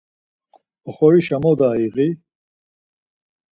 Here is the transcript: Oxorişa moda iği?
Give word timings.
Oxorişa 0.89 1.37
moda 1.43 1.69
iği? 1.85 2.09